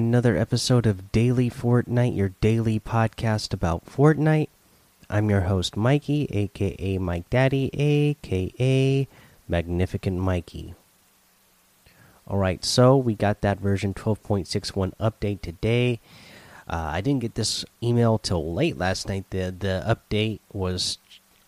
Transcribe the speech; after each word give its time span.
Another 0.00 0.34
episode 0.34 0.86
of 0.86 1.12
Daily 1.12 1.50
Fortnite, 1.50 2.16
your 2.16 2.30
daily 2.40 2.80
podcast 2.80 3.52
about 3.52 3.84
Fortnite. 3.84 4.48
I'm 5.10 5.28
your 5.28 5.42
host, 5.42 5.76
Mikey, 5.76 6.26
aka 6.30 6.96
Mike 6.96 7.28
Daddy, 7.28 7.68
aka 7.74 9.06
Magnificent 9.46 10.18
Mikey. 10.18 10.74
Alright, 12.26 12.64
so 12.64 12.96
we 12.96 13.14
got 13.14 13.42
that 13.42 13.60
version 13.60 13.92
12.61 13.92 14.94
update 14.98 15.42
today. 15.42 16.00
Uh, 16.66 16.92
I 16.94 17.02
didn't 17.02 17.20
get 17.20 17.34
this 17.34 17.66
email 17.82 18.16
till 18.16 18.54
late 18.54 18.78
last 18.78 19.06
night. 19.06 19.26
The 19.28 19.54
the 19.56 19.84
update 19.86 20.40
was, 20.50 20.96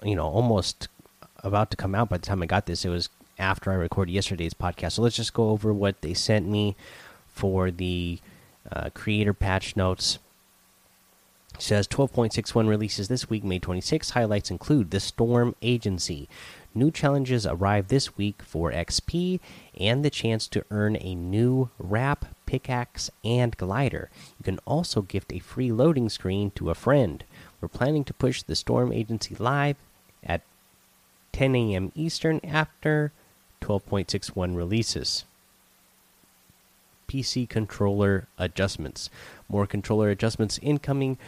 you 0.03 0.15
know, 0.15 0.27
almost 0.27 0.89
about 1.43 1.71
to 1.71 1.79
come 1.79 1.95
out 1.95 2.11
by 2.11 2.19
the 2.19 2.27
time 2.27 2.43
I 2.43 2.47
got 2.47 2.67
this. 2.67 2.85
It 2.85 2.91
was 2.91 3.09
after 3.39 3.73
I 3.73 3.77
recorded 3.77 4.13
yesterday's 4.13 4.53
podcast. 4.53 4.93
So 4.93 5.03
let's 5.03 5.17
just 5.17 5.33
go 5.33 5.49
over 5.49 5.73
what 5.73 6.03
they 6.03 6.13
sent 6.13 6.47
me 6.47 6.77
for 7.33 7.71
the 7.71 8.21
uh, 8.71 8.91
creator 8.95 9.35
patch 9.35 9.77
notes. 9.77 10.19
Says 11.59 11.87
12.61 11.87 12.69
releases 12.69 13.09
this 13.09 13.29
week, 13.29 13.45
May 13.45 13.59
26. 13.59 14.11
Highlights 14.11 14.51
include 14.51 14.91
The 14.91 15.01
Storm 15.01 15.55
Agency. 15.63 16.29
New 16.75 16.91
challenges 16.91 17.47
arrive 17.47 17.89
this 17.89 18.17
week 18.17 18.43
for 18.43 18.73
XP 18.73 19.39
and 19.79 20.05
the 20.05 20.11
chance 20.11 20.49
to 20.49 20.65
earn 20.71 20.97
a 21.01 21.15
new 21.15 21.69
wrap, 21.79 22.25
pickaxe, 22.47 23.11
and 23.23 23.57
glider. 23.57 24.09
You 24.39 24.45
can 24.45 24.59
also 24.65 25.03
gift 25.03 25.33
a 25.33 25.39
free 25.39 25.71
loading 25.71 26.09
screen 26.09 26.51
to 26.53 26.71
a 26.71 26.75
friend. 26.75 27.23
We're 27.61 27.69
planning 27.69 28.05
to 28.05 28.15
push 28.15 28.43
the 28.43 28.57
Storm 28.57 28.91
Agency 28.93 29.37
live 29.39 29.77
at 30.25 30.41
10 31.33 31.55
a.m. 31.55 31.93
Eastern 31.95 32.41
after 32.43 33.13
12.61 33.61 34.57
releases. 34.57 35.25
PC 37.13 37.47
controller 37.47 38.27
adjustments. 38.39 39.11
More 39.49 39.67
controller 39.67 40.09
adjustments 40.09 40.59
incoming. 40.63 41.19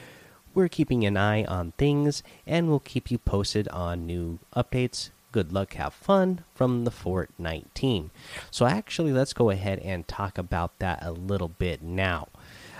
We're 0.54 0.68
keeping 0.68 1.04
an 1.04 1.16
eye 1.16 1.44
on 1.44 1.72
things 1.72 2.22
and 2.46 2.68
we'll 2.68 2.80
keep 2.80 3.10
you 3.10 3.18
posted 3.18 3.68
on 3.68 4.06
new 4.06 4.38
updates. 4.56 5.10
Good 5.30 5.52
luck, 5.52 5.74
have 5.74 5.92
fun 5.92 6.44
from 6.54 6.84
the 6.84 6.90
Fortnite 6.90 7.66
team. 7.74 8.12
So, 8.50 8.66
actually, 8.66 9.12
let's 9.12 9.32
go 9.32 9.50
ahead 9.50 9.80
and 9.80 10.06
talk 10.06 10.38
about 10.38 10.78
that 10.78 11.00
a 11.02 11.10
little 11.10 11.48
bit 11.48 11.82
now. 11.82 12.28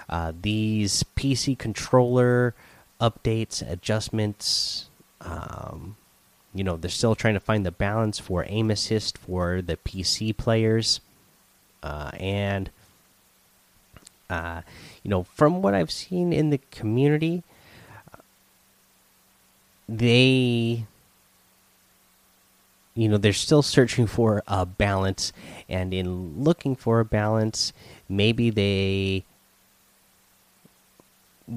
Uh, 0.08 0.32
these 0.40 1.04
PC 1.16 1.58
controller 1.58 2.54
updates, 3.00 3.68
adjustments, 3.68 4.88
um, 5.20 5.96
you 6.54 6.62
know, 6.62 6.76
they're 6.76 6.90
still 6.90 7.16
trying 7.16 7.34
to 7.34 7.40
find 7.40 7.66
the 7.66 7.72
balance 7.72 8.20
for 8.20 8.46
aim 8.48 8.70
assist 8.70 9.18
for 9.18 9.60
the 9.60 9.76
PC 9.76 10.34
players. 10.36 11.00
Uh, 11.82 12.12
and 12.14 12.70
uh, 14.34 14.62
you 15.02 15.10
know, 15.10 15.22
from 15.22 15.62
what 15.62 15.74
I've 15.74 15.90
seen 15.90 16.32
in 16.32 16.50
the 16.50 16.58
community, 16.70 17.42
they, 19.88 20.86
you 22.94 23.08
know, 23.08 23.16
they're 23.16 23.32
still 23.32 23.62
searching 23.62 24.06
for 24.06 24.42
a 24.48 24.66
balance, 24.66 25.32
and 25.68 25.94
in 25.94 26.42
looking 26.42 26.74
for 26.74 27.00
a 27.00 27.04
balance, 27.04 27.72
maybe 28.08 28.50
they 28.50 29.24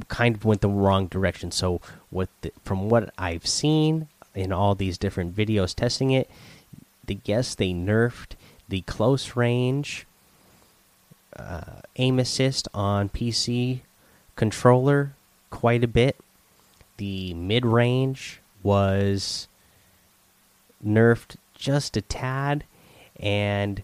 kind 0.08 0.36
of 0.36 0.46
went 0.46 0.62
the 0.62 0.70
wrong 0.70 1.08
direction. 1.08 1.52
So, 1.52 1.82
what 2.10 2.30
the, 2.42 2.52
from 2.64 2.90
what 2.90 3.12
I've 3.18 3.48
seen 3.48 4.08
in 4.36 4.52
all 4.52 4.76
these 4.76 4.98
different 4.98 5.36
videos 5.36 5.74
testing 5.74 6.12
it, 6.12 6.30
the 7.06 7.16
guess 7.16 7.56
they 7.56 7.72
nerfed 7.72 8.34
the 8.70 8.82
close 8.82 9.36
range 9.36 10.07
uh, 11.38 11.82
aim 11.96 12.20
assist 12.20 12.68
on 12.74 13.10
PC 13.10 13.82
controller 14.36 15.14
quite 15.50 15.84
a 15.84 15.88
bit. 15.88 16.18
The 16.98 17.34
mid 17.34 17.66
range 17.66 18.40
was 18.64 19.48
nerfed 20.86 21.36
just 21.56 21.98
a 21.98 22.02
tad, 22.02 22.64
and 23.20 23.84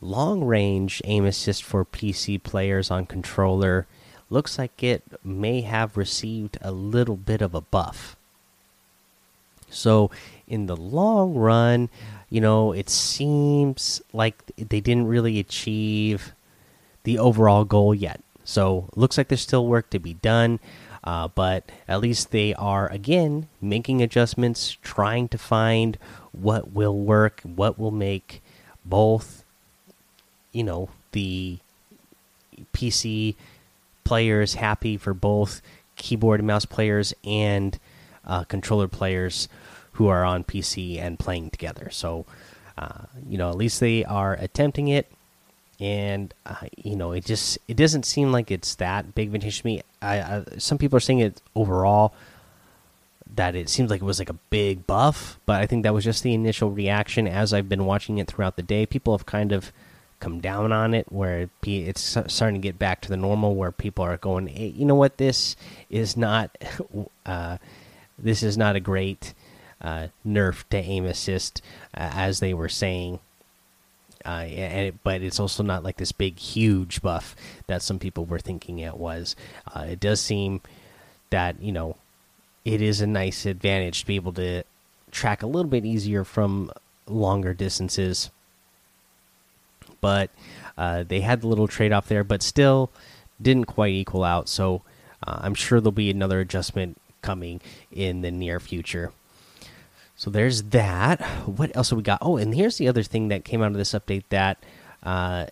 long 0.00 0.44
range 0.44 1.02
aim 1.04 1.24
assist 1.24 1.62
for 1.62 1.84
PC 1.84 2.42
players 2.42 2.90
on 2.90 3.06
controller 3.06 3.86
looks 4.30 4.58
like 4.58 4.82
it 4.82 5.02
may 5.24 5.60
have 5.62 5.96
received 5.96 6.56
a 6.62 6.70
little 6.70 7.16
bit 7.16 7.42
of 7.42 7.54
a 7.54 7.60
buff. 7.60 8.16
So, 9.68 10.10
in 10.48 10.66
the 10.66 10.76
long 10.76 11.34
run, 11.34 11.90
you 12.28 12.40
know, 12.40 12.72
it 12.72 12.88
seems 12.88 14.02
like 14.12 14.44
they 14.56 14.80
didn't 14.80 15.06
really 15.06 15.38
achieve 15.38 16.32
the 17.04 17.18
overall 17.18 17.64
goal 17.64 17.94
yet. 17.94 18.20
So 18.44 18.88
looks 18.96 19.16
like 19.16 19.28
there's 19.28 19.40
still 19.40 19.66
work 19.66 19.90
to 19.90 19.98
be 19.98 20.14
done, 20.14 20.60
uh, 21.04 21.28
but 21.28 21.70
at 21.86 22.00
least 22.00 22.30
they 22.30 22.54
are 22.54 22.88
again 22.88 23.48
making 23.60 24.02
adjustments, 24.02 24.76
trying 24.82 25.28
to 25.28 25.38
find 25.38 25.98
what 26.32 26.72
will 26.72 26.96
work, 26.96 27.40
what 27.42 27.78
will 27.78 27.90
make 27.90 28.42
both, 28.84 29.44
you 30.52 30.64
know, 30.64 30.88
the 31.12 31.58
PC 32.72 33.36
players 34.04 34.54
happy 34.54 34.96
for 34.96 35.14
both 35.14 35.62
keyboard 35.96 36.40
and 36.40 36.46
mouse 36.46 36.64
players 36.64 37.14
and 37.24 37.78
uh, 38.26 38.44
controller 38.44 38.88
players 38.88 39.48
who 39.92 40.08
are 40.08 40.24
on 40.24 40.44
PC 40.44 40.98
and 40.98 41.18
playing 41.18 41.50
together. 41.50 41.88
So, 41.90 42.24
uh, 42.78 43.04
you 43.28 43.38
know, 43.38 43.50
at 43.50 43.56
least 43.56 43.80
they 43.80 44.04
are 44.04 44.34
attempting 44.34 44.88
it 44.88 45.06
and 45.80 46.34
uh, 46.46 46.66
you 46.76 46.94
know 46.94 47.12
it 47.12 47.24
just 47.24 47.58
it 47.66 47.76
doesn't 47.76 48.04
seem 48.04 48.30
like 48.30 48.50
it's 48.50 48.74
that 48.76 49.14
big 49.14 49.30
vintage 49.30 49.60
to 49.60 49.66
me. 49.66 49.82
I, 50.02 50.20
I, 50.20 50.44
some 50.58 50.78
people 50.78 50.96
are 50.96 51.00
saying 51.00 51.20
it 51.20 51.42
overall 51.54 52.14
that 53.34 53.54
it 53.54 53.68
seems 53.68 53.90
like 53.90 54.02
it 54.02 54.04
was 54.04 54.18
like 54.18 54.28
a 54.28 54.36
big 54.50 54.86
buff 54.88 55.38
but 55.46 55.60
i 55.60 55.66
think 55.66 55.84
that 55.84 55.94
was 55.94 56.02
just 56.02 56.24
the 56.24 56.34
initial 56.34 56.72
reaction 56.72 57.28
as 57.28 57.54
i've 57.54 57.68
been 57.68 57.84
watching 57.84 58.18
it 58.18 58.26
throughout 58.26 58.56
the 58.56 58.62
day. 58.62 58.84
People 58.86 59.16
have 59.16 59.24
kind 59.24 59.52
of 59.52 59.72
come 60.20 60.38
down 60.38 60.70
on 60.70 60.92
it 60.92 61.10
where 61.10 61.48
it's 61.62 62.18
starting 62.26 62.60
to 62.60 62.66
get 62.66 62.78
back 62.78 63.00
to 63.00 63.08
the 63.08 63.16
normal 63.16 63.54
where 63.54 63.72
people 63.72 64.04
are 64.04 64.18
going 64.18 64.46
hey, 64.46 64.68
you 64.68 64.84
know 64.84 64.94
what? 64.94 65.16
This 65.16 65.56
is 65.88 66.16
not 66.16 66.56
uh, 67.26 67.56
this 68.18 68.42
is 68.42 68.56
not 68.56 68.76
a 68.76 68.80
great 68.80 69.34
uh, 69.80 70.08
nerf 70.26 70.64
to 70.68 70.76
aim 70.76 71.06
assist 71.06 71.62
uh, 71.94 72.10
as 72.12 72.40
they 72.40 72.52
were 72.52 72.68
saying 72.68 73.18
uh, 74.24 74.44
and 74.44 74.88
it, 74.88 74.94
but 75.02 75.22
it's 75.22 75.40
also 75.40 75.62
not 75.62 75.82
like 75.82 75.96
this 75.96 76.12
big, 76.12 76.38
huge 76.38 77.02
buff 77.02 77.34
that 77.66 77.82
some 77.82 77.98
people 77.98 78.24
were 78.24 78.38
thinking 78.38 78.78
it 78.78 78.96
was. 78.96 79.36
Uh, 79.74 79.86
it 79.90 80.00
does 80.00 80.20
seem 80.20 80.60
that 81.30 81.60
you 81.62 81.72
know 81.72 81.96
it 82.64 82.82
is 82.82 83.00
a 83.00 83.06
nice 83.06 83.46
advantage 83.46 84.00
to 84.00 84.06
be 84.06 84.16
able 84.16 84.32
to 84.32 84.62
track 85.10 85.42
a 85.42 85.46
little 85.46 85.70
bit 85.70 85.84
easier 85.84 86.24
from 86.24 86.70
longer 87.06 87.54
distances. 87.54 88.30
But 90.00 90.30
uh, 90.78 91.04
they 91.06 91.20
had 91.20 91.42
the 91.42 91.46
little 91.46 91.68
trade 91.68 91.92
off 91.92 92.08
there, 92.08 92.24
but 92.24 92.42
still 92.42 92.90
didn't 93.40 93.66
quite 93.66 93.92
equal 93.92 94.24
out. 94.24 94.48
So 94.48 94.82
uh, 95.26 95.40
I'm 95.42 95.54
sure 95.54 95.80
there'll 95.80 95.92
be 95.92 96.10
another 96.10 96.40
adjustment 96.40 97.00
coming 97.22 97.60
in 97.92 98.22
the 98.22 98.30
near 98.30 98.60
future. 98.60 99.12
So 100.20 100.28
there's 100.28 100.64
that. 100.64 101.22
What 101.46 101.74
else 101.74 101.88
have 101.88 101.96
we 101.96 102.02
got? 102.02 102.18
Oh, 102.20 102.36
and 102.36 102.54
here's 102.54 102.76
the 102.76 102.88
other 102.88 103.02
thing 103.02 103.28
that 103.28 103.42
came 103.42 103.62
out 103.62 103.70
of 103.70 103.78
this 103.78 103.92
update 103.92 104.24
that 104.28 104.62
uh, 105.02 105.46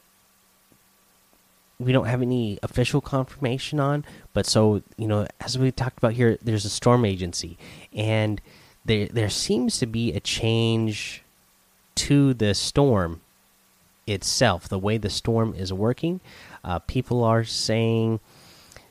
we 1.80 1.90
don't 1.90 2.04
have 2.04 2.20
any 2.20 2.58
official 2.62 3.00
confirmation 3.00 3.80
on. 3.80 4.04
But 4.34 4.44
so 4.44 4.82
you 4.98 5.08
know, 5.08 5.26
as 5.40 5.56
we 5.56 5.72
talked 5.72 5.96
about 5.96 6.12
here, 6.12 6.36
there's 6.42 6.66
a 6.66 6.68
storm 6.68 7.06
agency, 7.06 7.56
and 7.94 8.42
there 8.84 9.06
there 9.06 9.30
seems 9.30 9.78
to 9.78 9.86
be 9.86 10.12
a 10.12 10.20
change 10.20 11.22
to 11.94 12.34
the 12.34 12.52
storm 12.52 13.22
itself, 14.06 14.68
the 14.68 14.78
way 14.78 14.98
the 14.98 15.08
storm 15.08 15.54
is 15.54 15.72
working. 15.72 16.20
Uh, 16.62 16.78
people 16.80 17.24
are 17.24 17.42
saying 17.42 18.20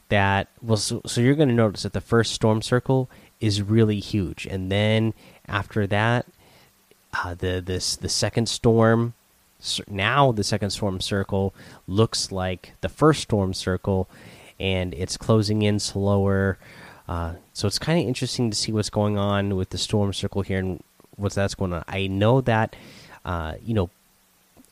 that 0.09 0.47
well, 0.59 0.77
so, 0.77 1.03
so 1.05 1.21
you're 1.21 1.35
going 1.35 1.49
to 1.49 1.53
notice 1.53 1.83
that 1.83 1.93
the 1.93 2.01
first 2.01 2.33
storm 2.33 2.63
circle 2.63 3.11
is 3.39 3.61
really 3.61 3.99
huge, 3.99 4.47
and 4.47 4.71
then 4.71 5.13
after 5.47 5.87
that, 5.87 6.25
uh, 7.13 7.33
the 7.33 7.61
this 7.65 7.95
the 7.95 8.09
second 8.09 8.47
storm 8.47 9.13
now 9.87 10.31
the 10.31 10.43
second 10.43 10.69
storm 10.69 11.01
circle 11.01 11.53
looks 11.87 12.31
like 12.31 12.73
the 12.81 12.89
first 12.89 13.21
storm 13.23 13.53
circle, 13.53 14.07
and 14.59 14.93
it's 14.93 15.17
closing 15.17 15.61
in 15.61 15.79
slower. 15.79 16.57
Uh, 17.07 17.33
so 17.53 17.67
it's 17.67 17.79
kind 17.79 17.99
of 17.99 18.07
interesting 18.07 18.51
to 18.51 18.57
see 18.57 18.71
what's 18.71 18.89
going 18.89 19.17
on 19.17 19.55
with 19.55 19.69
the 19.69 19.77
storm 19.77 20.13
circle 20.13 20.41
here 20.41 20.59
and 20.59 20.83
what's 21.15 21.35
that's 21.35 21.55
going 21.55 21.73
on. 21.73 21.83
I 21.87 22.07
know 22.07 22.41
that 22.41 22.75
uh, 23.25 23.55
you 23.63 23.73
know 23.73 23.89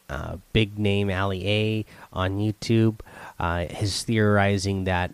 uh, 0.10 0.38
big 0.54 0.78
name 0.78 1.10
Ali 1.10 1.48
A 1.50 1.86
on 2.14 2.38
YouTube 2.38 3.00
uh, 3.40 3.66
is 3.82 4.04
theorizing 4.04 4.84
that 4.84 5.14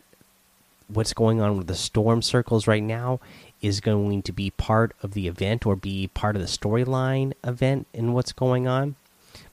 what's 0.89 1.13
going 1.13 1.39
on 1.39 1.57
with 1.57 1.67
the 1.67 1.75
storm 1.75 2.21
circles 2.21 2.67
right 2.67 2.83
now 2.83 3.21
is 3.61 3.79
going 3.79 4.21
to 4.23 4.31
be 4.31 4.49
part 4.51 4.93
of 5.03 5.13
the 5.13 5.27
event 5.27 5.65
or 5.65 5.75
be 5.75 6.07
part 6.07 6.35
of 6.35 6.41
the 6.41 6.47
storyline 6.47 7.33
event 7.43 7.87
in 7.93 8.13
what's 8.13 8.31
going 8.31 8.67
on 8.67 8.95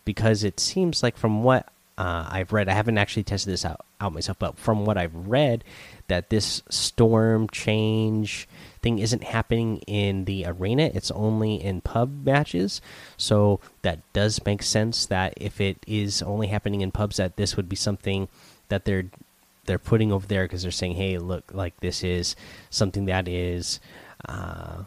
because 0.05 0.43
it 0.44 0.58
seems 0.58 1.02
like 1.02 1.16
from 1.16 1.43
what 1.43 1.69
uh, 1.99 2.28
I've 2.31 2.52
read, 2.52 2.69
I 2.69 2.75
haven't 2.75 2.96
actually 2.96 3.25
tested 3.25 3.52
this 3.52 3.64
out, 3.64 3.84
out 4.00 4.12
myself, 4.12 4.38
but 4.38 4.56
from 4.56 4.87
what 4.87 4.96
I've 4.96 5.14
read, 5.14 5.64
that 6.06 6.31
this 6.31 6.62
storm 6.70 7.49
change 7.50 8.49
thing 8.81 9.00
isn't 9.00 9.25
happening 9.25 9.78
in 9.87 10.25
the 10.25 10.46
arena, 10.46 10.90
it's 10.94 11.11
only 11.11 11.56
in 11.56 11.81
pub 11.81 12.25
matches. 12.25 12.81
So 13.16 13.58
that 13.82 14.00
does 14.12 14.40
make 14.46 14.62
sense 14.62 15.06
that 15.06 15.34
if 15.37 15.61
it 15.61 15.78
is 15.88 16.22
only 16.22 16.46
happening 16.46 16.82
in 16.82 16.93
pubs, 16.93 17.16
that 17.16 17.37
this 17.37 17.56
would 17.56 17.69
be 17.69 17.76
something 17.76 18.28
that 18.69 18.84
they're 18.84 19.06
they're 19.69 19.79
putting 19.79 20.11
over 20.11 20.26
there 20.26 20.44
because 20.44 20.62
they're 20.62 20.73
saying, 20.73 20.97
"Hey, 20.97 21.19
look, 21.19 21.44
like 21.53 21.79
this 21.79 22.03
is 22.03 22.35
something 22.70 23.05
that 23.05 23.29
is 23.29 23.79
uh, 24.29 24.82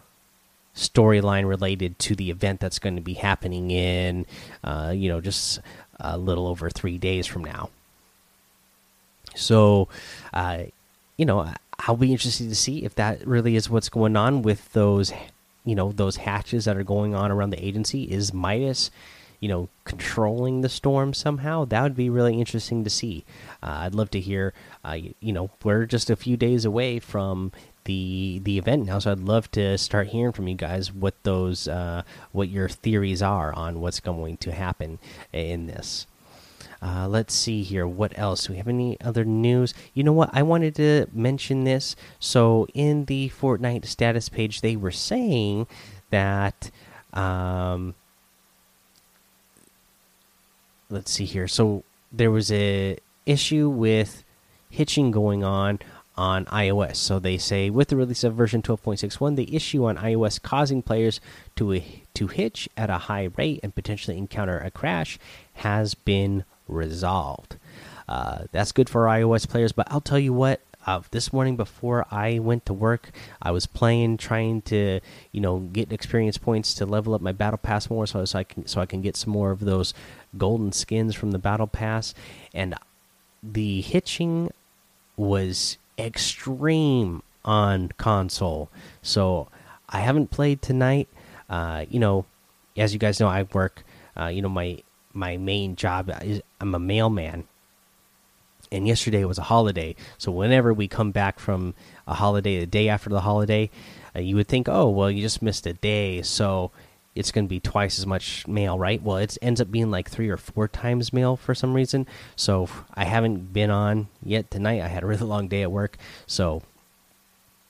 storyline 0.76 1.48
related 1.48 1.98
to 2.00 2.16
the 2.16 2.30
event 2.30 2.60
that's 2.60 2.80
going 2.80 2.98
to 2.98 3.02
be 3.02 3.14
happening 3.14 3.72
in, 3.72 4.26
uh, 4.66 4.92
you 4.94 5.08
know, 5.08 5.22
just 5.22 5.62
a 6.02 6.18
little 6.18 6.48
over 6.48 6.70
three 6.70 6.98
days 6.98 7.26
from 7.26 7.46
now." 7.46 7.70
So, 9.36 9.88
uh, 10.34 10.64
you 11.16 11.26
know, 11.26 11.54
I'll 11.80 11.96
be 11.96 12.12
interested 12.12 12.50
to 12.50 12.56
see 12.56 12.84
if 12.84 12.96
that 12.96 13.26
really 13.26 13.56
is 13.56 13.70
what's 13.70 13.90
going 13.90 14.18
on 14.18 14.42
with 14.42 14.74
those, 14.74 15.14
you 15.64 15.76
know, 15.76 15.94
those 15.94 16.18
hatches 16.18 16.66
that 16.66 16.76
are 16.76 16.84
going 16.84 17.16
on 17.16 17.32
around 17.32 17.52
the 17.52 17.66
agency. 17.66 18.04
Is 18.12 18.34
Midas 18.34 18.92
you 19.42 19.50
know 19.50 19.68
controlling 19.84 20.62
the 20.62 20.70
storm 20.70 21.14
somehow 21.14 21.66
that 21.66 21.84
would 21.84 21.96
be 21.96 22.10
really 22.10 22.40
interesting 22.40 22.86
to 22.86 22.90
see 22.90 23.26
uh, 23.62 23.80
i'd 23.82 23.96
love 23.96 24.10
to 24.10 24.22
hear 24.22 24.54
uh, 24.86 24.98
you 25.20 25.34
know 25.34 25.50
we're 25.64 25.86
just 25.86 26.10
a 26.10 26.16
few 26.16 26.38
days 26.38 26.64
away 26.64 27.00
from 27.00 27.52
the 27.84 28.40
the 28.44 28.58
event 28.58 28.86
now 28.86 29.00
so 29.00 29.12
i'd 29.12 29.20
love 29.20 29.52
to 29.52 29.78
start 29.78 30.08
hearing 30.08 30.32
from 30.32 30.48
you 30.48 30.56
guys 30.56 30.94
what 30.94 31.16
those 31.24 31.68
uh, 31.68 32.04
what 32.32 32.48
your 32.48 32.70
theories 32.70 33.22
are 33.22 33.52
on 33.54 33.82
what's 33.82 34.00
going 34.00 34.38
to 34.38 34.54
happen 34.54 34.98
in 35.34 35.68
this 35.68 36.08
uh, 36.84 37.08
let's 37.08 37.36
see 37.36 37.62
here. 37.62 37.86
What 37.86 38.18
else? 38.18 38.48
Do 38.48 38.54
we 38.54 38.58
have 38.58 38.68
any 38.68 39.00
other 39.02 39.24
news? 39.24 39.76
You 39.94 40.04
know 40.04 40.14
what? 40.14 40.32
I 40.34 40.42
wanted 40.42 40.74
to 40.76 41.06
mention 41.14 41.64
this. 41.64 41.96
So, 42.20 42.66
in 42.74 43.06
the 43.06 43.30
Fortnite 43.30 43.86
status 43.86 44.30
page, 44.30 44.62
they 44.62 44.76
were 44.76 44.90
saying 44.90 45.68
that 46.10 46.72
um, 47.14 47.94
let's 50.92 51.12
see 51.12 51.26
here. 51.26 51.48
So 51.48 51.84
there 52.12 52.32
was 52.32 52.52
a 52.52 52.98
issue 53.26 53.70
with 53.70 54.24
hitching 54.70 55.12
going 55.12 55.44
on 55.44 55.80
on 56.16 56.46
iOS. 56.46 56.98
So 56.98 57.20
they 57.20 57.38
say 57.38 57.70
with 57.70 57.88
the 57.88 57.96
release 57.96 58.24
of 58.24 58.36
version 58.36 58.62
12.61, 58.62 59.36
the 59.36 59.56
issue 59.56 59.86
on 59.86 59.98
iOS 59.98 60.42
causing 60.42 60.82
players 60.82 61.22
to 61.56 61.82
to 62.14 62.28
hitch 62.28 62.70
at 62.76 62.90
a 62.90 62.98
high 62.98 63.30
rate 63.38 63.62
and 63.64 63.74
potentially 63.74 64.18
encounter 64.18 64.60
a 64.60 64.70
crash 64.70 65.18
has 65.56 65.94
been 65.94 66.44
resolved. 66.68 67.58
Uh, 68.08 68.44
that's 68.52 68.72
good 68.72 68.90
for 68.90 69.06
iOS 69.06 69.48
players, 69.48 69.72
but 69.72 69.88
I'll 69.90 70.02
tell 70.02 70.20
you 70.20 70.34
what. 70.34 70.62
Uh, 70.86 71.02
this 71.12 71.32
morning 71.32 71.56
before 71.56 72.06
I 72.10 72.40
went 72.40 72.66
to 72.66 72.74
work, 72.74 73.12
I 73.42 73.52
was 73.52 73.68
playing, 73.68 74.18
trying 74.18 74.62
to, 74.64 75.00
you 75.32 75.42
know, 75.42 75.60
get 75.60 75.92
experience 75.92 76.38
points 76.38 76.74
to 76.76 76.86
level 76.86 77.14
up 77.14 77.22
my 77.22 77.32
battle 77.32 77.58
pass 77.58 77.90
more, 77.90 78.08
so, 78.08 78.26
so 78.26 78.40
I 78.40 78.44
can 78.44 78.68
so 78.68 78.82
I 78.82 78.86
can 78.86 79.02
get 79.02 79.16
some 79.16 79.32
more 79.32 79.52
of 79.52 79.60
those 79.62 79.94
golden 80.38 80.72
skins 80.72 81.16
from 81.16 81.32
the 81.32 81.40
battle 81.40 81.68
pass. 81.68 82.14
And 82.54 82.76
the 83.44 83.82
hitching 83.82 84.52
was 85.18 85.78
extreme 85.98 87.24
on 87.46 87.90
console. 87.98 88.70
So 89.02 89.48
i 89.90 90.00
haven't 90.00 90.32
played 90.32 90.62
tonight. 90.62 91.08
Uh, 91.50 91.86
you 91.90 92.00
know 92.00 92.26
as 92.78 92.94
you 92.94 93.00
guys 93.00 93.20
know 93.20 93.28
i 93.28 93.44
work 93.54 93.84
uh, 94.18 94.28
you 94.28 94.42
know 94.42 94.48
my 94.48 94.82
my 95.14 95.36
main 95.36 95.76
job 95.76 96.10
is 96.22 96.42
i'm 96.62 96.74
a 96.74 96.80
mailman 96.80 97.46
and 98.72 98.88
yesterday 98.88 99.24
was 99.26 99.38
a 99.38 99.44
holiday 99.44 99.96
so 100.18 100.32
whenever 100.32 100.74
we 100.74 100.88
come 100.88 101.12
back 101.12 101.40
from 101.40 101.74
a 102.08 102.14
holiday 102.14 102.60
the 102.60 102.66
day 102.66 102.90
after 102.90 103.10
the 103.10 103.22
holiday 103.22 103.70
uh, 104.16 104.20
you 104.20 104.36
would 104.36 104.48
think 104.48 104.68
oh 104.70 104.90
well 104.90 105.10
you 105.10 105.22
just 105.22 105.42
missed 105.42 105.66
a 105.66 105.74
day 105.74 106.22
so 106.22 106.72
it's 107.16 107.32
going 107.32 107.46
to 107.46 107.50
be 107.50 107.60
twice 107.60 108.00
as 108.00 108.08
much 108.08 108.48
mail, 108.48 108.80
right? 108.80 109.02
Well, 109.02 109.18
it 109.18 109.38
ends 109.42 109.60
up 109.60 109.70
being 109.70 109.92
like 109.92 110.10
three 110.10 110.30
or 110.30 110.38
four 110.38 110.68
times 110.68 111.12
mail 111.12 111.36
for 111.36 111.54
some 111.54 111.74
reason. 111.74 112.08
So 112.36 112.70
I 112.94 113.06
haven't 113.06 113.52
been 113.52 113.70
on 113.70 114.08
yet 114.24 114.50
tonight. 114.50 114.82
I 114.82 114.88
had 114.88 115.04
a 115.04 115.08
really 115.08 115.24
long 115.26 115.48
day 115.48 115.62
at 115.62 115.72
work, 115.72 115.98
so 116.26 116.62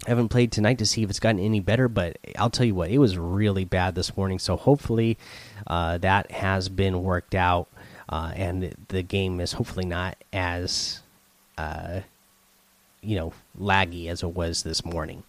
I 0.05 0.09
haven't 0.09 0.29
played 0.29 0.51
tonight 0.51 0.77
to 0.79 0.85
see 0.85 1.03
if 1.03 1.09
it's 1.09 1.19
gotten 1.19 1.39
any 1.39 1.59
better. 1.59 1.87
But 1.87 2.17
I'll 2.37 2.51
tell 2.51 2.65
you 2.65 2.75
what, 2.75 2.91
it 2.91 2.99
was 2.99 3.17
really 3.17 3.65
bad 3.65 3.95
this 3.95 4.15
morning. 4.15 4.37
So 4.37 4.57
hopefully 4.57 5.17
uh, 5.65 5.97
that 5.99 6.31
has 6.31 6.69
been 6.69 7.01
worked 7.01 7.33
out, 7.33 7.67
uh, 8.11 8.31
and 8.35 8.75
the 8.89 9.01
game 9.01 9.39
is 9.39 9.53
hopefully 9.53 9.85
not 9.85 10.17
as 10.33 11.01
uh, 11.57 12.01
you 13.01 13.15
know 13.15 13.33
laggy 13.59 14.07
as 14.07 14.23
it 14.23 14.33
was 14.33 14.63
this 14.63 14.83
morning. 14.83 15.23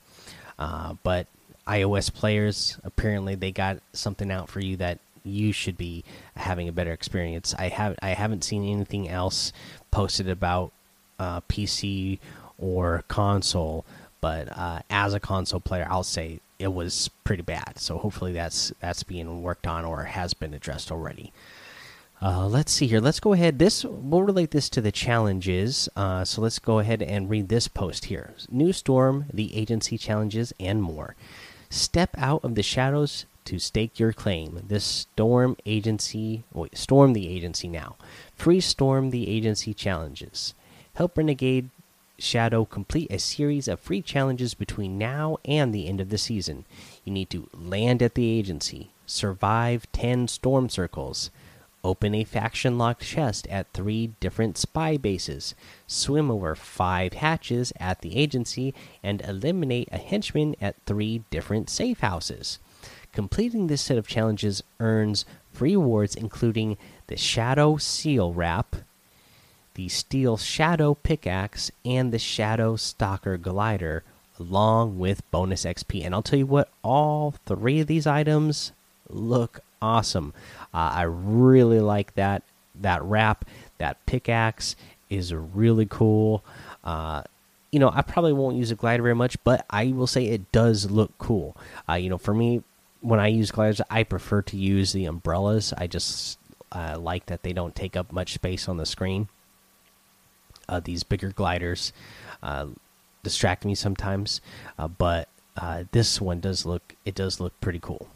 Uh, 0.58 0.94
but 1.02 1.26
iOS 1.67 2.12
players, 2.12 2.79
apparently 2.84 3.34
they 3.34 3.52
got 3.52 3.79
something 3.93 4.31
out 4.31 4.49
for 4.49 4.61
you 4.61 4.76
that 4.76 4.99
you 5.25 5.52
should 5.52 5.76
be 5.79 6.05
having 6.37 6.69
a 6.69 6.73
better 6.73 6.93
experience. 6.93 7.55
I 7.58 7.69
have 7.69 7.96
I 8.02 8.11
haven't 8.11 8.44
seen 8.44 8.64
anything 8.64 9.08
else 9.08 9.52
posted 9.90 10.28
about 10.28 10.73
uh, 11.19 11.40
PC 11.43 12.19
or 12.58 13.05
console, 13.08 13.85
but 14.20 14.49
uh, 14.56 14.81
as 14.90 15.14
a 15.14 15.20
console 15.20 15.61
player, 15.61 15.87
I'll 15.88 16.02
say 16.02 16.40
it 16.58 16.73
was 16.73 17.11
pretty 17.25 17.43
bad. 17.43 17.78
So 17.78 17.99
hopefully 17.99 18.32
that's 18.32 18.73
that's 18.81 19.05
being 19.05 19.43
worked 19.43 19.67
on 19.67 19.85
or 19.85 20.05
has 20.05 20.35
been 20.35 20.55
addressed 20.55 20.90
already. 20.90 21.32
Uh, 22.22 22.46
let's 22.46 22.70
see 22.70 22.86
here. 22.86 23.00
Let's 23.00 23.19
go 23.19 23.32
ahead. 23.32 23.58
This 23.58 23.84
we'll 23.84 24.22
relate 24.22 24.52
this 24.52 24.69
to 24.70 24.80
the 24.80 24.92
challenges. 24.92 25.88
Uh, 25.96 26.24
so 26.24 26.40
let's 26.40 26.60
go 26.60 26.78
ahead 26.78 27.02
and 27.02 27.28
read 27.28 27.48
this 27.48 27.66
post 27.66 28.04
here. 28.04 28.32
New 28.48 28.72
storm, 28.72 29.24
the 29.32 29.56
agency 29.56 29.98
challenges, 29.98 30.52
and 30.60 30.80
more. 30.80 31.16
Step 31.69 32.10
out 32.16 32.44
of 32.44 32.54
the 32.54 32.62
shadows 32.62 33.26
to 33.46 33.58
stake 33.58 33.98
your 33.98 34.12
claim. 34.12 34.62
This 34.68 34.85
storm 34.85 35.56
agency, 35.66 36.44
wait, 36.52 36.78
storm 36.78 37.12
the 37.12 37.26
agency 37.26 37.66
now. 37.66 37.97
Free 38.37 38.61
storm 38.61 39.11
the 39.11 39.28
agency 39.28 39.75
challenges. 39.75 40.54
Help 40.94 41.18
Renegade 41.18 41.70
Shadow 42.20 42.64
complete 42.64 43.11
a 43.11 43.18
series 43.18 43.66
of 43.66 43.80
free 43.80 44.00
challenges 44.00 44.54
between 44.54 44.97
now 44.97 45.38
and 45.44 45.75
the 45.75 45.88
end 45.88 46.00
of 46.00 46.11
the 46.11 46.18
season. 46.18 46.66
You 47.04 47.12
need 47.12 47.30
to 47.30 47.49
land 47.52 48.00
at 48.00 48.14
the 48.14 48.30
agency, 48.30 48.90
survive 49.06 49.90
10 49.90 50.28
storm 50.28 50.68
circles, 50.68 51.30
Open 51.84 52.14
a 52.14 52.22
faction 52.22 52.78
locked 52.78 53.02
chest 53.02 53.48
at 53.48 53.72
three 53.72 54.12
different 54.20 54.56
spy 54.56 54.96
bases. 54.96 55.54
Swim 55.88 56.30
over 56.30 56.54
five 56.54 57.14
hatches 57.14 57.72
at 57.80 58.02
the 58.02 58.16
agency 58.16 58.72
and 59.02 59.20
eliminate 59.22 59.88
a 59.90 59.98
henchman 59.98 60.54
at 60.60 60.76
three 60.86 61.24
different 61.30 61.68
safe 61.68 61.98
houses. 61.98 62.60
Completing 63.12 63.66
this 63.66 63.82
set 63.82 63.98
of 63.98 64.06
challenges 64.06 64.62
earns 64.78 65.24
free 65.52 65.76
rewards, 65.76 66.14
including 66.14 66.78
the 67.08 67.16
Shadow 67.16 67.76
Seal 67.76 68.32
Wrap, 68.32 68.76
the 69.74 69.88
Steel 69.88 70.36
Shadow 70.36 70.94
Pickaxe, 70.94 71.70
and 71.84 72.12
the 72.12 72.18
Shadow 72.18 72.76
Stalker 72.76 73.36
Glider, 73.36 74.04
along 74.38 74.98
with 74.98 75.28
bonus 75.30 75.64
XP. 75.64 76.04
And 76.04 76.14
I'll 76.14 76.22
tell 76.22 76.38
you 76.38 76.46
what, 76.46 76.70
all 76.82 77.34
three 77.44 77.80
of 77.80 77.86
these 77.86 78.06
items 78.06 78.72
look 79.08 79.60
awesome. 79.82 80.32
Uh, 80.72 80.90
I 80.94 81.02
really 81.02 81.80
like 81.80 82.14
that 82.14 82.42
that 82.80 83.02
wrap. 83.02 83.44
That 83.78 84.04
pickaxe 84.06 84.76
is 85.10 85.34
really 85.34 85.86
cool. 85.86 86.42
Uh, 86.82 87.22
you 87.70 87.78
know, 87.78 87.90
I 87.92 88.02
probably 88.02 88.32
won't 88.32 88.56
use 88.56 88.70
a 88.70 88.74
glider 88.74 89.02
very 89.02 89.14
much, 89.14 89.42
but 89.44 89.66
I 89.68 89.88
will 89.88 90.06
say 90.06 90.26
it 90.26 90.52
does 90.52 90.90
look 90.90 91.12
cool. 91.18 91.56
Uh, 91.88 91.94
you 91.94 92.08
know, 92.10 92.18
for 92.18 92.34
me, 92.34 92.62
when 93.00 93.18
I 93.18 93.28
use 93.28 93.50
gliders, 93.50 93.80
I 93.90 94.04
prefer 94.04 94.42
to 94.42 94.56
use 94.56 94.92
the 94.92 95.06
umbrellas. 95.06 95.72
I 95.76 95.86
just 95.86 96.38
uh, 96.70 96.98
like 96.98 97.26
that 97.26 97.42
they 97.42 97.52
don't 97.52 97.74
take 97.74 97.96
up 97.96 98.12
much 98.12 98.34
space 98.34 98.68
on 98.68 98.76
the 98.76 98.86
screen. 98.86 99.28
Uh, 100.68 100.80
these 100.80 101.02
bigger 101.02 101.30
gliders 101.30 101.92
uh, 102.42 102.66
distract 103.22 103.64
me 103.64 103.74
sometimes, 103.74 104.40
uh, 104.78 104.88
but 104.88 105.28
uh, 105.56 105.84
this 105.92 106.20
one 106.20 106.40
does 106.40 106.64
look 106.64 106.94
it 107.04 107.14
does 107.14 107.40
look 107.40 107.58
pretty 107.60 107.80
cool. 107.80 108.08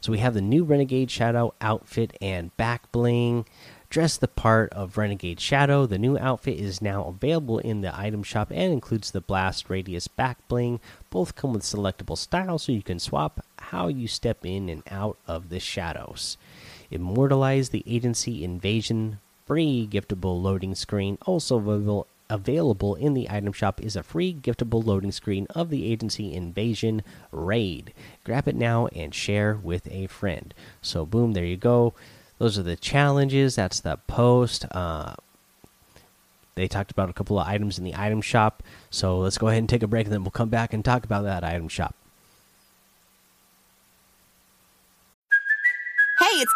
So 0.00 0.12
we 0.12 0.18
have 0.18 0.34
the 0.34 0.40
new 0.40 0.64
Renegade 0.64 1.10
Shadow 1.10 1.54
outfit 1.60 2.16
and 2.20 2.56
back 2.56 2.90
bling. 2.92 3.46
Dress 3.90 4.18
the 4.18 4.28
part 4.28 4.70
of 4.72 4.98
Renegade 4.98 5.40
Shadow. 5.40 5.86
The 5.86 5.98
new 5.98 6.18
outfit 6.18 6.58
is 6.58 6.82
now 6.82 7.04
available 7.04 7.58
in 7.58 7.80
the 7.80 7.98
item 7.98 8.22
shop 8.22 8.50
and 8.50 8.72
includes 8.72 9.10
the 9.10 9.20
Blast 9.20 9.70
Radius 9.70 10.08
back 10.08 10.46
bling. 10.46 10.80
Both 11.10 11.36
come 11.36 11.54
with 11.54 11.62
selectable 11.62 12.18
styles 12.18 12.64
so 12.64 12.72
you 12.72 12.82
can 12.82 12.98
swap 12.98 13.44
how 13.58 13.88
you 13.88 14.06
step 14.06 14.44
in 14.44 14.68
and 14.68 14.82
out 14.90 15.16
of 15.26 15.48
the 15.48 15.58
shadows. 15.58 16.36
Immortalize 16.90 17.70
the 17.70 17.82
Agency 17.86 18.44
Invasion 18.44 19.20
free 19.46 19.88
giftable 19.90 20.40
loading 20.42 20.74
screen, 20.74 21.16
also 21.24 21.56
available 21.56 22.06
available 22.30 22.94
in 22.94 23.14
the 23.14 23.28
item 23.30 23.52
shop 23.52 23.80
is 23.80 23.96
a 23.96 24.02
free 24.02 24.34
giftable 24.34 24.84
loading 24.84 25.12
screen 25.12 25.46
of 25.54 25.70
the 25.70 25.90
agency 25.90 26.32
invasion 26.32 27.02
raid. 27.32 27.92
Grab 28.24 28.48
it 28.48 28.56
now 28.56 28.86
and 28.88 29.14
share 29.14 29.54
with 29.62 29.90
a 29.90 30.06
friend. 30.06 30.52
So, 30.82 31.06
boom, 31.06 31.32
there 31.32 31.44
you 31.44 31.56
go. 31.56 31.94
Those 32.38 32.58
are 32.58 32.62
the 32.62 32.76
challenges. 32.76 33.56
That's 33.56 33.80
the 33.80 33.98
post. 34.06 34.64
Uh, 34.70 35.14
they 36.54 36.68
talked 36.68 36.90
about 36.90 37.08
a 37.08 37.12
couple 37.12 37.38
of 37.38 37.46
items 37.46 37.78
in 37.78 37.84
the 37.84 37.94
item 37.94 38.20
shop. 38.20 38.62
So 38.90 39.18
let's 39.18 39.38
go 39.38 39.48
ahead 39.48 39.60
and 39.60 39.68
take 39.68 39.82
a 39.82 39.86
break, 39.86 40.06
and 40.06 40.12
then 40.12 40.24
we'll 40.24 40.30
come 40.32 40.48
back 40.48 40.72
and 40.72 40.84
talk 40.84 41.04
about 41.04 41.22
that 41.22 41.44
item 41.44 41.68
shop. 41.68 41.94
Hey, 46.18 46.40
it's 46.42 46.46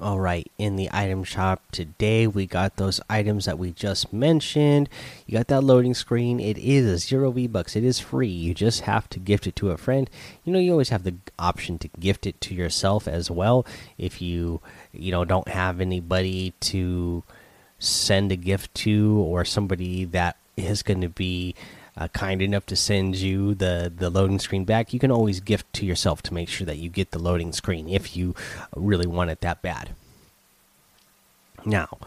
All 0.00 0.18
right, 0.18 0.50
in 0.56 0.76
the 0.76 0.88
item 0.94 1.24
shop 1.24 1.60
today, 1.72 2.26
we 2.26 2.46
got 2.46 2.76
those 2.76 3.02
items 3.10 3.44
that 3.44 3.58
we 3.58 3.72
just 3.72 4.14
mentioned. 4.14 4.88
You 5.26 5.36
got 5.36 5.48
that 5.48 5.60
loading 5.60 5.92
screen. 5.92 6.40
It 6.40 6.56
is 6.56 6.86
a 6.86 6.96
zero 6.96 7.30
V 7.30 7.46
bucks. 7.46 7.76
It 7.76 7.84
is 7.84 8.00
free. 8.00 8.28
You 8.28 8.54
just 8.54 8.82
have 8.82 9.10
to 9.10 9.18
gift 9.18 9.46
it 9.46 9.56
to 9.56 9.72
a 9.72 9.76
friend. 9.76 10.08
You 10.42 10.54
know, 10.54 10.58
you 10.58 10.72
always 10.72 10.88
have 10.88 11.04
the 11.04 11.16
option 11.38 11.78
to 11.80 11.88
gift 12.00 12.26
it 12.26 12.40
to 12.40 12.54
yourself 12.54 13.06
as 13.06 13.30
well. 13.30 13.66
If 13.98 14.22
you, 14.22 14.62
you 14.90 15.12
know, 15.12 15.26
don't 15.26 15.48
have 15.48 15.82
anybody 15.82 16.54
to 16.60 17.22
send 17.78 18.32
a 18.32 18.36
gift 18.36 18.74
to, 18.76 19.18
or 19.18 19.44
somebody 19.44 20.06
that 20.06 20.38
is 20.56 20.82
going 20.82 21.02
to 21.02 21.10
be 21.10 21.54
uh, 22.00 22.08
kind 22.08 22.40
enough 22.40 22.64
to 22.64 22.74
send 22.74 23.16
you 23.16 23.54
the 23.54 23.92
the 23.94 24.08
loading 24.08 24.38
screen 24.38 24.64
back, 24.64 24.94
you 24.94 24.98
can 24.98 25.10
always 25.10 25.40
gift 25.40 25.70
to 25.74 25.84
yourself 25.84 26.22
to 26.22 26.34
make 26.34 26.48
sure 26.48 26.64
that 26.64 26.78
you 26.78 26.88
get 26.88 27.10
the 27.10 27.18
loading 27.18 27.52
screen 27.52 27.88
if 27.88 28.16
you 28.16 28.34
really 28.74 29.06
want 29.06 29.30
it 29.30 29.42
that 29.42 29.60
bad. 29.60 29.90
Now, 31.64 31.98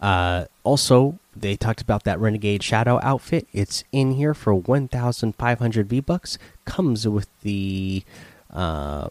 uh, 0.00 0.46
also 0.64 1.18
they 1.36 1.56
talked 1.56 1.82
about 1.82 2.04
that 2.04 2.18
Renegade 2.18 2.62
Shadow 2.62 2.98
outfit. 3.02 3.46
It's 3.52 3.84
in 3.92 4.12
here 4.12 4.32
for 4.32 4.54
1,500 4.54 5.88
V 5.88 6.00
bucks. 6.00 6.38
Comes 6.64 7.06
with 7.06 7.28
the 7.42 8.02
uh, 8.50 9.08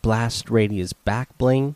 blast 0.00 0.50
radius 0.50 0.92
back 0.92 1.36
bling, 1.36 1.74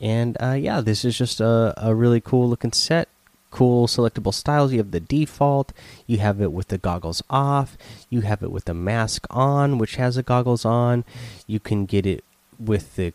and 0.00 0.36
uh, 0.40 0.52
yeah, 0.52 0.80
this 0.80 1.04
is 1.04 1.18
just 1.18 1.40
a, 1.40 1.74
a 1.76 1.92
really 1.92 2.20
cool 2.20 2.48
looking 2.48 2.72
set 2.72 3.08
cool 3.50 3.86
selectable 3.86 4.34
styles. 4.34 4.72
You 4.72 4.78
have 4.78 4.90
the 4.90 5.00
default, 5.00 5.72
you 6.06 6.18
have 6.18 6.40
it 6.40 6.52
with 6.52 6.68
the 6.68 6.78
goggles 6.78 7.22
off, 7.30 7.76
you 8.10 8.22
have 8.22 8.42
it 8.42 8.50
with 8.50 8.66
the 8.66 8.74
mask 8.74 9.26
on, 9.30 9.78
which 9.78 9.96
has 9.96 10.16
the 10.16 10.22
goggles 10.22 10.64
on. 10.64 11.04
You 11.46 11.60
can 11.60 11.86
get 11.86 12.06
it 12.06 12.24
with 12.58 12.96
the 12.96 13.12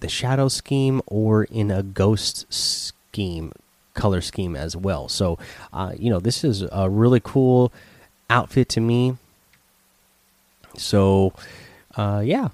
the 0.00 0.08
shadow 0.08 0.48
scheme 0.48 1.00
or 1.06 1.44
in 1.44 1.70
a 1.70 1.82
ghost 1.82 2.52
scheme 2.52 3.52
color 3.94 4.20
scheme 4.20 4.54
as 4.54 4.76
well. 4.76 5.08
So, 5.08 5.38
uh, 5.72 5.92
you 5.98 6.10
know, 6.10 6.20
this 6.20 6.44
is 6.44 6.62
a 6.70 6.90
really 6.90 7.20
cool 7.20 7.72
outfit 8.28 8.68
to 8.70 8.80
me. 8.80 9.16
So, 10.76 11.32
uh, 11.96 12.22
yeah, 12.24 12.48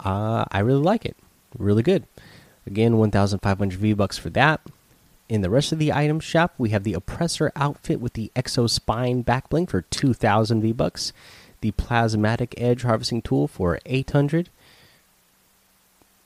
uh, 0.00 0.44
I 0.50 0.60
really 0.60 0.82
like 0.82 1.04
it. 1.04 1.16
Really 1.58 1.82
good. 1.82 2.04
Again, 2.66 2.96
1,500 2.96 3.78
V 3.78 3.92
bucks 3.92 4.16
for 4.16 4.30
that. 4.30 4.60
In 5.32 5.40
the 5.40 5.48
rest 5.48 5.72
of 5.72 5.78
the 5.78 5.94
item 5.94 6.20
shop, 6.20 6.52
we 6.58 6.68
have 6.70 6.84
the 6.84 6.92
oppressor 6.92 7.52
outfit 7.56 8.02
with 8.02 8.12
the 8.12 8.30
exo 8.36 8.68
spine 8.68 9.24
backbling 9.24 9.66
for 9.66 9.80
2000 9.80 10.60
V 10.60 10.72
bucks, 10.72 11.14
the 11.62 11.72
plasmatic 11.72 12.52
edge 12.58 12.82
harvesting 12.82 13.22
tool 13.22 13.48
for 13.48 13.78
800. 13.86 14.50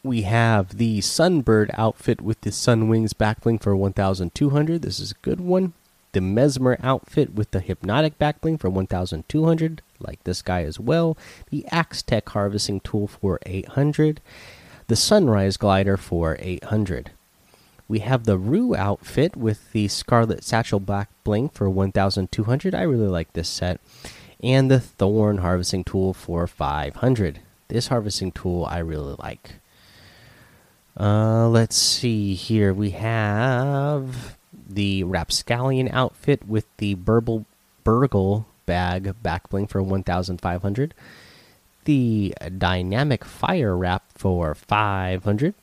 We 0.03 0.23
have 0.23 0.79
the 0.79 0.99
sunbird 0.99 1.71
outfit 1.75 2.21
with 2.21 2.41
the 2.41 2.51
sun 2.51 2.89
wings 2.89 3.13
backbling 3.13 3.63
for 3.63 3.77
1200. 3.77 4.83
This 4.83 4.99
is 4.99 5.13
a 5.13 5.23
good 5.23 5.41
one. 5.41 5.75
The 6.11 6.19
Mezmer 6.19 6.77
outfit 6.83 7.33
with 7.33 7.53
the 7.53 7.61
hypnotic 7.61 8.19
backbling 8.19 8.59
for 8.59 8.69
1200, 8.69 9.83
like 10.01 10.25
this 10.25 10.43
guy 10.43 10.65
as 10.65 10.81
well. 10.81 11.17
The 11.51 11.65
axe 11.71 12.03
tech 12.03 12.29
harvesting 12.31 12.81
tool 12.81 13.07
for 13.07 13.39
800. 13.47 14.21
The 14.89 14.97
sunrise 14.97 15.57
glider 15.57 15.97
for 15.97 16.37
800. 16.41 17.13
We 17.89 18.01
have 18.01 18.25
the 18.25 18.39
Rue 18.39 18.75
outfit 18.75 19.37
with 19.37 19.73
the 19.73 19.87
Scarlet 19.89 20.43
Satchel 20.43 20.81
Back 20.81 21.09
Bling 21.23 21.49
for 21.51 21.71
1200. 21.71 22.75
I 22.75 22.83
really 22.83 23.07
like 23.07 23.33
this 23.33 23.49
set. 23.49 23.81
And 24.43 24.71
the 24.71 24.81
Thorn 24.81 25.39
Harvesting 25.39 25.85
Tool 25.85 26.13
for 26.13 26.47
500. 26.47 27.41
This 27.69 27.89
harvesting 27.89 28.33
tool 28.33 28.65
I 28.65 28.79
really 28.79 29.17
like. 29.19 29.55
Uh, 30.99 31.49
let's 31.49 31.77
see 31.77 32.35
here. 32.35 32.73
We 32.73 32.91
have 32.91 34.37
the 34.69 35.05
Rapscallion 35.05 35.89
outfit 35.91 36.47
with 36.47 36.67
the 36.79 36.95
Burble, 36.95 37.45
Burgle 37.85 38.47
bag 38.67 39.15
back 39.23 39.49
bling 39.49 39.67
for 39.67 39.83
1500. 39.83 40.95
The 41.85 42.35
Dynamic 42.57 43.25
Fire 43.25 43.77
Wrap 43.77 44.05
for 44.15 44.55
500 44.55 45.55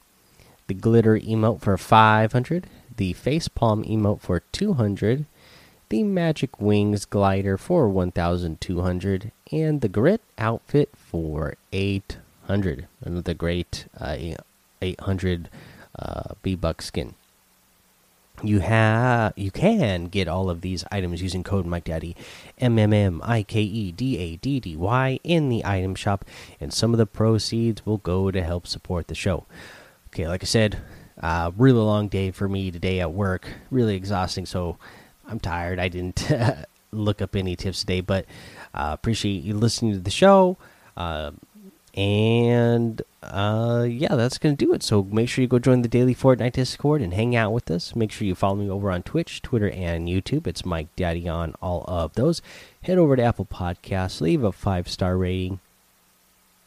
the 0.74 0.80
glitter 0.80 1.20
emote 1.20 1.62
for 1.62 1.78
500, 1.78 2.66
the 2.98 3.14
facepalm 3.14 3.88
emote 3.88 4.22
for 4.22 4.42
200, 4.52 5.26
the 5.90 6.02
magic 6.02 6.60
wings 6.60 7.06
glider 7.06 7.58
for 7.60 7.88
1200, 7.88 9.32
and 9.52 9.82
the 9.82 9.88
grit 9.88 10.22
outfit 10.40 10.90
for 10.98 11.54
800. 11.72 12.88
Another 13.02 13.34
great 13.36 13.86
uh, 14.00 14.18
800 14.82 15.50
uh, 16.00 16.34
V 16.44 16.56
buck 16.56 16.82
skin. 16.82 17.14
You 18.42 18.60
have 18.62 19.34
you 19.38 19.52
can 19.52 20.06
get 20.06 20.28
all 20.28 20.50
of 20.50 20.62
these 20.62 20.84
items 20.92 21.22
using 21.22 21.44
code 21.44 21.68
Mike 21.68 21.84
Daddy 21.84 22.16
M 22.58 22.80
M 22.80 22.92
M 22.92 23.22
I 23.24 23.44
K 23.44 23.62
E 23.62 23.92
D 23.92 24.18
A 24.18 24.36
D 24.38 24.60
D 24.60 24.76
Y 24.76 25.20
in 25.24 25.50
the 25.50 25.64
item 25.64 25.94
shop, 25.94 26.26
and 26.60 26.74
some 26.74 26.94
of 26.94 26.98
the 26.98 27.06
proceeds 27.06 27.86
will 27.86 28.00
go 28.00 28.32
to 28.32 28.42
help 28.44 28.66
support 28.66 29.08
the 29.08 29.14
show. 29.16 29.46
Okay, 30.14 30.28
like 30.28 30.44
I 30.44 30.46
said, 30.46 30.78
uh, 31.24 31.50
really 31.58 31.80
long 31.80 32.08
day 32.08 32.30
for 32.30 32.48
me 32.48 32.70
today 32.70 33.00
at 33.00 33.12
work. 33.12 33.48
Really 33.72 33.96
exhausting, 33.96 34.46
so 34.46 34.78
I'm 35.28 35.40
tired. 35.40 35.80
I 35.80 35.88
didn't 35.88 36.32
look 36.92 37.20
up 37.20 37.36
any 37.36 37.56
tips 37.56 37.80
today, 37.80 38.02
but 38.02 38.26
uh, 38.76 38.92
appreciate 38.94 39.42
you 39.42 39.56
listening 39.56 39.94
to 39.94 40.00
the 40.00 40.12
show. 40.12 40.58
Uh, 40.96 41.32
and 41.96 43.02
uh, 43.24 43.88
yeah, 43.90 44.14
that's 44.16 44.38
gonna 44.38 44.56
do 44.56 44.72
it. 44.76 44.84
So 44.84 45.02
make 45.02 45.30
sure 45.30 45.42
you 45.42 45.48
go 45.48 45.58
join 45.58 45.82
the 45.82 45.88
daily 45.88 46.14
Fortnite 46.14 46.52
Discord 46.54 47.02
and 47.02 47.16
hang 47.16 47.36
out 47.36 47.52
with 47.52 47.72
us. 47.72 47.96
Make 47.96 48.12
sure 48.12 48.28
you 48.28 48.36
follow 48.36 48.58
me 48.58 48.70
over 48.70 48.92
on 48.92 49.02
Twitch, 49.02 49.42
Twitter, 49.42 49.72
and 49.72 50.08
YouTube. 50.08 50.46
It's 50.46 50.64
Mike 50.64 50.96
Daddy 50.96 51.28
on 51.28 51.56
all 51.60 51.86
of 51.88 52.14
those. 52.14 52.40
Head 52.84 53.00
over 53.00 53.16
to 53.16 53.24
Apple 53.24 53.46
Podcasts, 53.46 54.22
leave 54.22 54.44
a 54.44 54.52
five 54.52 54.88
star 54.88 55.18
rating 55.18 55.60